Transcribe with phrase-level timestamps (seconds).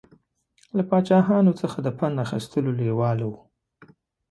[0.75, 3.33] له پاچاهانو څخه د پند اخیستلو لېواله و.